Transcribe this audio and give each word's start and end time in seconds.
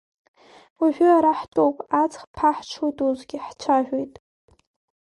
Уажәы 0.79 1.07
ара 1.17 1.33
ҳтәоуп, 1.39 1.77
аҵх 2.01 2.21
ԥаҳҽуеит 2.33 2.97
усгьы, 3.07 3.37
ҳцәажәоит. 3.45 4.13